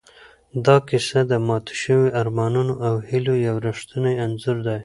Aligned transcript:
دا 0.65 0.75
کیسه 0.87 1.19
د 1.31 1.33
ماتو 1.47 1.73
شوو 1.81 2.13
ارمانونو 2.21 2.73
او 2.87 2.93
هیلو 3.09 3.33
یو 3.47 3.55
ریښتونی 3.67 4.13
انځور 4.25 4.57
دی. 4.67 4.79